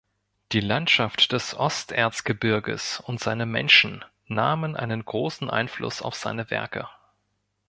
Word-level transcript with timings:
Die 0.51 0.61
Landschaft 0.61 1.31
des 1.31 1.53
Osterzgebirges 1.55 3.01
und 3.01 3.19
seine 3.19 3.45
Menschen 3.45 4.03
nahmen 4.25 4.75
einen 4.75 5.05
großen 5.05 5.47
Einfluss 5.47 6.01
auf 6.01 6.15
seine 6.15 6.49
Werke. 6.49 6.89